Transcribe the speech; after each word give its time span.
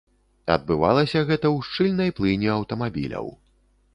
Адбывалася 0.53 1.19
гэта 1.29 1.47
ў 1.55 1.67
шчыльнай 1.67 2.09
плыні 2.19 2.49
аўтамабіляў. 2.57 3.31